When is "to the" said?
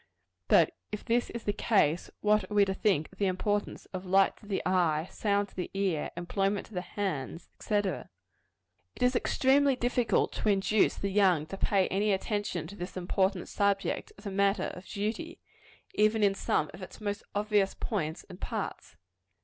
4.37-4.63, 5.49-5.69, 6.65-6.81